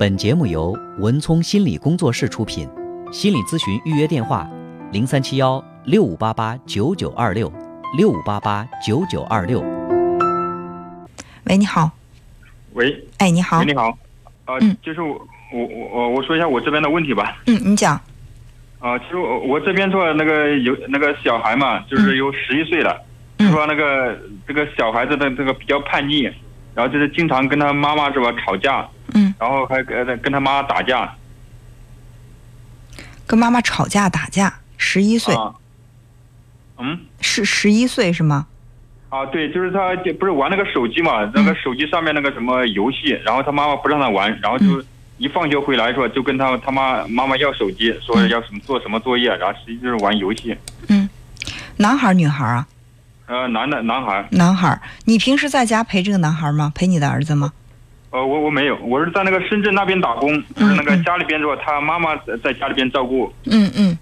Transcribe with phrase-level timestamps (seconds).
[0.00, 2.66] 本节目由文聪心理工作室出品，
[3.12, 4.48] 心理咨询预约电话：
[4.92, 7.52] 零三七幺六五八八九九二六
[7.98, 9.60] 六五八八九九二六。
[11.44, 11.90] 喂，你好。
[12.72, 13.66] 喂，哎，你好喂，。
[13.66, 13.90] 你好，
[14.46, 15.20] 啊、嗯就是我
[15.52, 17.36] 我我我说一下我这边的问题吧。
[17.46, 18.00] 嗯，你讲。
[18.78, 22.98] 啊、其实我我这边做那个有那个小孩嘛，就是有十一岁了，
[23.36, 26.22] 嗯说那个这个小孩子的这个比较叛逆，
[26.74, 31.14] 然后就是经常跟他妈妈是吧吵架，嗯，然后还跟跟他妈打架。
[33.26, 35.54] 跟妈妈吵架打架，十一岁，啊，
[36.78, 36.98] 嗯。
[37.20, 38.46] 是十一岁是吗？
[39.08, 44.82] 啊，对，就是他就不是玩那个手机嘛，那个手机上面那个什么游戏，然后他妈妈不让他玩，然后就
[45.18, 50.56] 一放学回来说就跟他他妈妈妈要手机，说要什么做什么作业，然后实际就是玩游戏。
[50.88, 51.08] 嗯
[51.76, 52.66] 男孩女孩啊？
[53.26, 54.80] 呃，男的男孩，男孩。
[55.04, 56.72] 你平时在家陪这个男孩吗？
[56.74, 57.52] 陪你的儿子吗？
[58.10, 63.32] 呃，我我没有，我是在那个深圳那边打工，就是那个家里边说他妈妈在在家里边照顾。
[63.44, 63.98] 嗯嗯。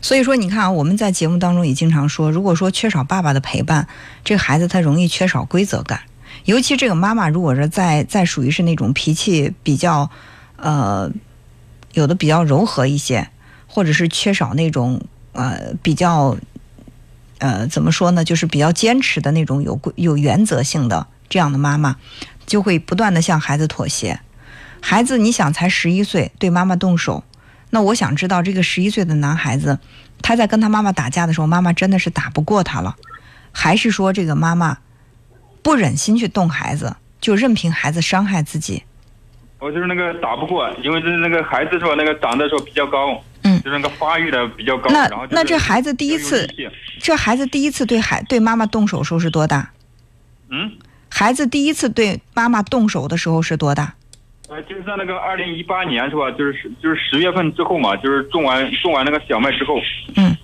[0.00, 3.88] 所以说，你看啊，我们在节目当中也经常说，如果说缺少爸爸的陪伴，
[4.22, 6.00] 这个孩子他容易缺少规则感。
[6.44, 10.10] 尤其这个妈妈，如果是在在属于是那种脾气比较，
[10.56, 11.10] 呃，
[11.94, 13.28] 有的比较柔和一些，
[13.66, 15.00] 或者是缺少那种
[15.32, 16.36] 呃比较，
[17.38, 21.96] 呃怎么说呢，就是比较坚持的那种有规有原则性的这样的妈妈，
[22.46, 24.20] 就会不断的向孩子妥协。
[24.80, 27.24] 孩子，你想才十一岁，对妈妈动手，
[27.70, 29.78] 那我想知道这个十一岁的男孩子，
[30.22, 32.96] 他在跟他妈妈打架的时候，妈妈真的是打不过他了，
[33.50, 34.78] 还是说这个妈妈
[35.62, 38.82] 不忍心去动孩子，就任凭孩子伤害自己？
[39.58, 46.46] 我就是那个打不过，因为就是那个孩子说那个长得说比较高，嗯就是那个发育的比较高，那那这孩子第一次
[47.00, 49.70] 这孩子第一次对孩对妈妈动手时候是多大？
[50.50, 50.70] 嗯，
[51.16, 53.94] 孩子第一次对妈妈动手的时候是多大？
[54.48, 56.28] 呃，就是在那个二零一八年是吧？
[56.32, 59.76] 就是十就是十月份之后嘛，就是种完种完那个小麦之后，
[60.16, 60.36] 嗯，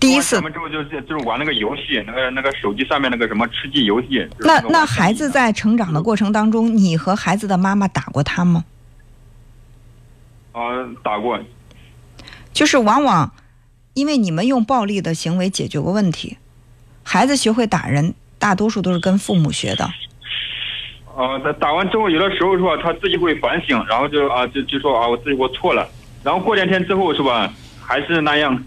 [0.00, 4.28] 第一次种完之后就是就是玩那个游戏，那个那个手机上面那个什么吃鸡游戏。
[4.36, 8.64] 就是那那孩子在成长的过程当中，你和孩子的妈妈打过他吗？
[10.50, 10.60] 啊、
[11.04, 11.38] 打过，
[12.52, 13.32] 就是往往
[13.94, 16.38] 因为你们用暴力的行为解决过问题，
[17.04, 19.88] 孩子学会打人，大多数都是跟父母学的。
[21.16, 25.88] 呃，他打完之后，有的时候是吧，他自己会反省，然后就啊，就就说啊，我自己我错了，
[26.22, 28.62] 然后过两天之后是吧，还是那样。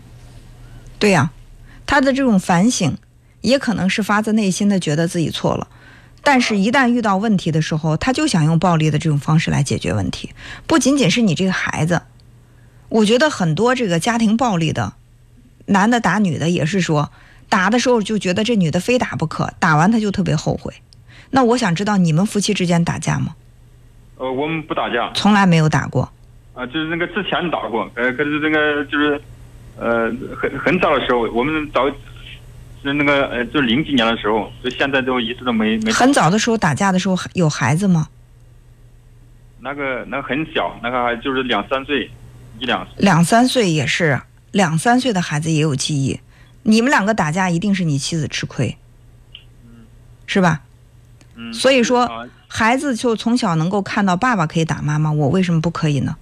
[0.98, 1.32] 对呀、
[1.86, 2.98] 他的这种反省，
[3.42, 5.68] 也可能是发自内心的觉得自己错了，
[6.24, 10.32] 但是，一旦遇到问题的时候，他就想用暴力的这种方式来解决问题。
[10.66, 12.02] 不仅仅是你这个孩子，
[12.90, 14.94] 我觉得很多这个家庭暴力的，
[15.68, 17.12] 男的打女的也是说，
[17.50, 20.74] 打的时候就觉得这女的非打不可，打完她就特别后悔。
[21.32, 23.36] 那我想知道你们夫妻之间打架吗？
[24.18, 26.10] 呃，我们不打架，从来没有打过。
[26.54, 29.22] 啊，就是那个之前打过，呃，可是那个就是，
[29.78, 31.90] 呃，很很早的时候，我们早
[32.84, 38.08] 是那个呃，就零几年的时候，就现在都一直都没没很早的时候打架的时候有孩子吗？
[39.62, 42.10] 那个那个很小，那个还就是两三岁，
[42.60, 42.94] 一两岁。
[42.98, 44.20] 两三岁也是，
[44.52, 46.20] 两三岁的孩子也有记忆。
[46.64, 48.78] 你们两个打架，一定是你妻子吃亏，
[50.26, 50.62] 是吧？
[51.36, 56.16] 嗯，所以说啊，孩子就从小能够看到爸爸可以打妈妈，我为什么不可以呢？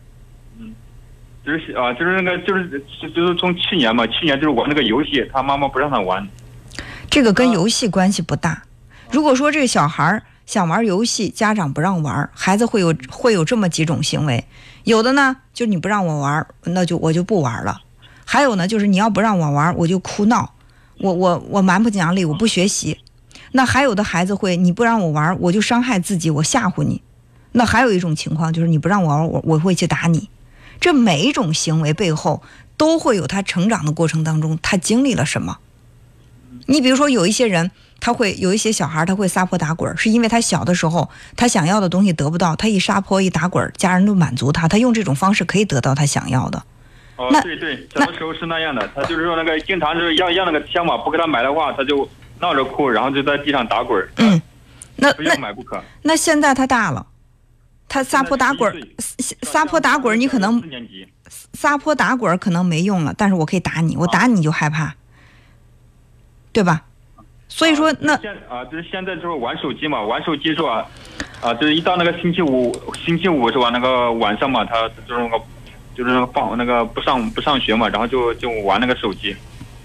[1.46, 6.28] 就是啊，就是那个就是就是从去年嘛，去年就是玩那个游戏，他妈妈不让他玩。
[7.10, 8.64] 这个跟啊游戏关系不大。
[9.10, 14.44] 如果说这个小孩想玩游戏，家长不让玩，孩子会有会有这么几种行为。
[14.84, 17.82] 有的呢，就你不让我玩，那就我就不玩了；
[18.30, 20.54] 还有呢，就是你要不让我玩，我就哭闹，
[21.00, 22.98] 我我我蛮不讲理，我不学习。
[23.54, 27.02] 那还有的孩子会，你不让我玩，我就伤害自己，我吓唬你。
[27.54, 30.30] 那还有一种情况就是你不让我玩，我我会去打你。
[30.82, 32.44] 这每一种行为背后
[32.76, 35.60] 都会有他成长的过程当中，他经历了什么。
[36.66, 37.72] 你比如说，有一些人，
[38.02, 46.64] 他会有一些小孩，他会撒泼打滚，是因为他小的时候他想要的东西得不到，他一撒泼一打滚，家人都满足他，他用这种方式可以得到他想要的。
[47.18, 52.08] 哦，对对，小的时候是那样的，他就是说那个经常就是要要那个枪嘛，不给他买的话，他就
[52.40, 54.42] 闹着哭，然后就在地上打滚儿，嗯，
[54.96, 55.84] 那那买不可。
[56.04, 57.06] 那现在他大了，
[57.90, 60.64] 他撒泼打滚儿，撒撒泼打滚儿，你可能。
[61.54, 64.94] 撒泼打滚儿可能没用了，但是我可以打你，我打你你就害怕，
[66.54, 66.84] 对吧？
[67.50, 70.88] 所以说啊那现啊，就是现在就是玩手机嘛，玩手机是吧？
[71.42, 72.74] 啊，就是一到那个星期五，
[73.04, 73.70] 星期五是吧？
[73.74, 75.44] 那个晚上嘛，他就是那个
[75.98, 79.36] 就是那个放那个不上不上学嘛，然后就就玩那个手机，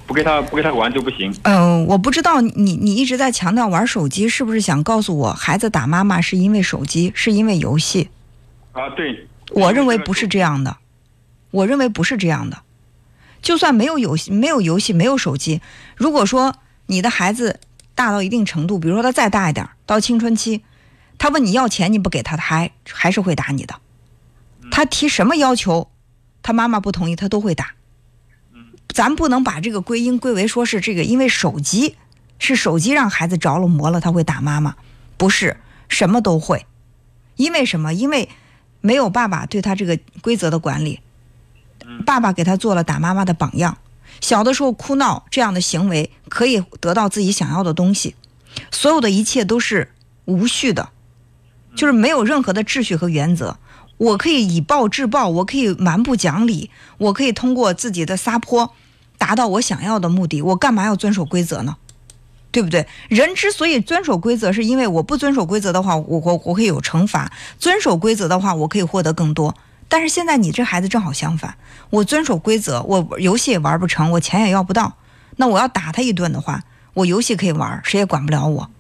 [0.07, 1.35] 不给他不给他玩就不行。
[1.45, 8.11] 嗯，我不知道你你一直在强调玩手机，是不是想告诉我孩子打妈妈是因为手机，是因为游戏？
[8.73, 10.77] 啊，对，我认为不是这样的，
[11.51, 12.59] 我认为不是这样的。
[13.41, 15.63] 就算没有游戏、没有游戏、没有手机，
[15.97, 16.55] 如果说
[16.87, 17.59] 你的孩子
[17.95, 20.63] 大到一定程度，比如说他再大一点，到青春期，
[21.17, 23.75] 他问你要钱你不给他，他还还是会打你的。
[24.71, 25.91] 他提什么要求，
[26.43, 27.75] 他妈妈不同意，他都会打。
[28.89, 31.97] 咱不能把这个归因归为说是这个，因为手机
[32.39, 34.77] 是手机让孩子着了魔了，他会打妈妈，
[35.17, 35.57] 不是
[35.89, 36.67] 什么都会。
[37.37, 37.95] 因为什么？
[37.95, 38.29] 因为
[38.81, 41.01] 没有爸爸对他这个规则的管理。
[42.07, 43.79] 爸爸给他做了打妈妈的榜样，
[44.21, 48.15] 小的时候哭闹这样的行为可以得到自己想要的东西，
[48.71, 49.91] 所有的一切都是
[50.27, 50.91] 无序的，
[51.75, 53.59] 就是没有任何的秩序和原则。
[54.03, 58.75] 我可以以暴制暴，我可以蛮不讲理，我可以通过自己的撒泼
[59.17, 60.43] 达到我想要的目的。
[60.43, 61.77] 我干嘛要遵守规则呢？
[62.51, 62.89] 对不对？
[63.09, 69.55] 人之所以遵守规则，是因为我不遵守规则的话，我我我会有惩罚；遵守规则的话，我可以获得更多。
[69.89, 71.55] 但是现在你这孩子正好相反，
[71.91, 74.97] 我遵守规则，我游戏也玩不成，我钱也要不到。
[75.37, 76.65] 那我要打他一顿的话，
[76.95, 78.71] 我游戏可以玩，谁也管不了我。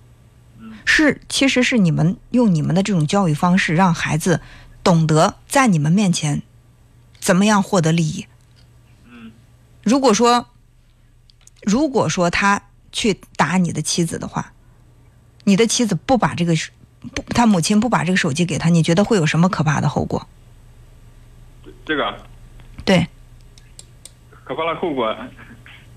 [0.84, 4.40] 是，其实是你们用你们的这种教育方式，让孩子
[4.82, 6.42] 懂得在你们面前
[7.18, 8.26] 怎么样获得利益。
[9.82, 10.48] 如果说，
[11.62, 12.62] 如果说他
[12.92, 14.52] 去打你的妻子的话，
[15.44, 16.54] 你的妻子不把这个
[17.14, 20.26] 不，他母亲不把这个手机给他，你觉得会有什么可怕的后果？
[21.84, 22.16] 这个，
[22.84, 23.06] 对，
[24.44, 25.16] 可怕的后果，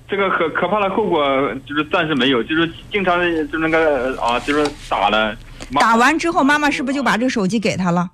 [0.07, 1.23] 这个可可怕的后果
[1.67, 3.19] 就是暂时没有，就是经常
[3.51, 5.37] 就那个啊，就是打了。
[5.73, 8.09] 打完之后，妈妈是不是就把这个手机给他了？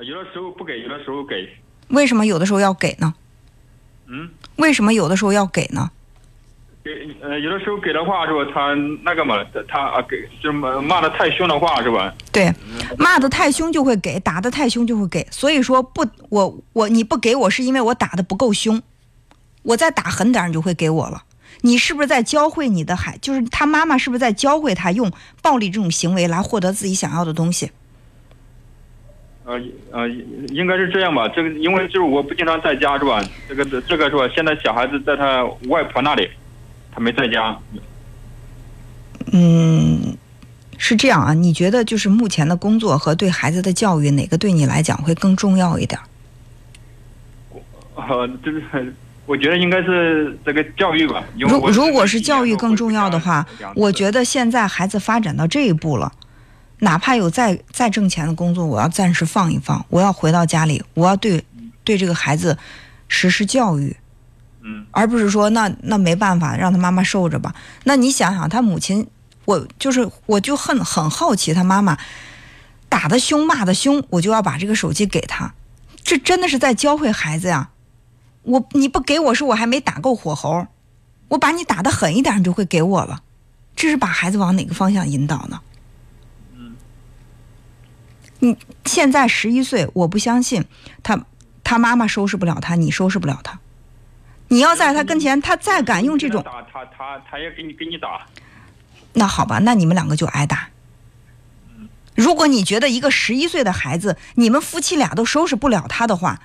[0.00, 1.48] 有的时候不给，有的时候给。
[1.88, 3.14] 为什么有的时候要给呢？
[4.06, 4.28] 嗯？
[4.56, 5.90] 为什么有的时候要给呢？
[6.84, 6.90] 给
[7.20, 8.50] 呃，有的时候给的话是吧？
[8.54, 12.14] 他那个嘛，他啊给就骂骂的太凶的话是吧？
[12.30, 12.52] 对，
[12.98, 15.26] 骂的太凶就会给，打的太凶就会给。
[15.30, 18.80] 所以说不，我我你不给我是因为我打的不够凶，
[19.62, 21.24] 我再打狠点你就会给我了。
[21.62, 25.10] 你是不是在教会你的孩，就是他妈妈是不是在教会他用
[25.42, 27.72] 暴力这种行为来获得自己想要的东西？
[29.46, 29.60] 呃
[29.92, 30.08] 呃，
[30.48, 31.26] 应该是这样吧。
[31.28, 33.24] 这个因为就是我不经常在家是吧？
[33.48, 34.28] 这个这个是吧？
[34.34, 36.28] 现在小孩子在他外婆那里。
[36.98, 37.54] 他没在家。
[39.32, 40.16] 嗯，
[40.78, 41.34] 是这样啊？
[41.34, 46.00] 你觉得就是目前的工作和对孩子的教育，哪个对你来讲会更重要一点？
[47.96, 48.94] 呃，就是
[49.26, 51.22] 我觉得应该是这个教育吧。
[51.38, 56.10] 如如果是教育更重要的话，我觉得现在孩子发展到这一步了，
[56.78, 61.44] 哪怕有再再挣钱的工作，我要暂时放一放，我要回到家里，我要对
[61.84, 62.58] 对这个孩子
[63.08, 63.96] 实施教育。
[64.90, 67.54] 而不是说那那没办法让他妈妈受着吧？
[67.84, 69.06] 那你想想，他母亲，
[69.44, 71.96] 我就是我就很很好奇，他妈妈
[72.88, 75.54] 打的凶骂的凶，我就要把这个手机给他，
[76.02, 77.70] 这真的是在教会孩子呀！
[78.42, 80.66] 我你不给我是我还没打够火候，
[81.28, 83.22] 我把你打的狠一点，你就会给我了，
[83.76, 85.60] 这是把孩子往哪个方向引导呢？
[88.40, 90.64] 你现在十一岁，我不相信
[91.02, 91.24] 他
[91.64, 93.58] 他妈妈收拾不了他，你收拾不了他。
[94.48, 98.26] 你要在他跟前，他再敢用这种打他，他他也给你给你打。
[99.14, 100.68] 那好吧，那你们两个就挨打。
[102.14, 106.40] 如果你觉得一个十一岁的孩子，你们夫妻俩都收拾不了他的话，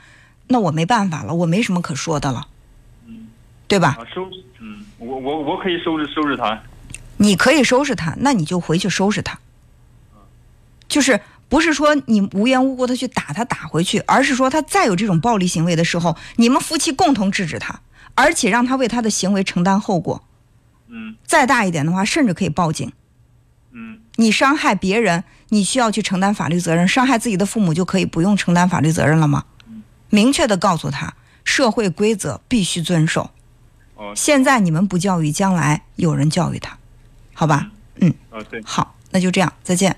[0.47, 2.47] 那我没办法了，我没什么可说的了，
[3.67, 3.97] 对吧？
[4.13, 4.29] 收，
[4.59, 6.61] 嗯，我我我可以收拾收拾他。
[7.17, 9.39] 你可以收拾他，那你就回去收拾他。
[10.87, 11.21] 就是
[11.51, 17.81] 不是说你无缘无故的去打他打回去，而是说他再有这种暴力行为的时候，你们夫妻共同制止他。
[18.13, 20.21] 而且让他为他的行为承担后果。
[20.89, 22.91] 嗯，再大一点的话，甚至可以报警。
[23.71, 29.45] 嗯，你伤害别人，你需要去承担法律责任；伤害自己的父母，就可以不用承担法律责任了吗？
[30.09, 31.13] 明确的告诉他，
[31.45, 33.31] 社会规则必须遵守。
[33.95, 36.77] 哦，现在你们不教育，将来有人教育他，
[37.33, 37.71] 好吧？
[37.95, 38.13] 嗯。
[38.29, 38.61] 啊，对。
[38.65, 39.95] 好，那就这样，再见。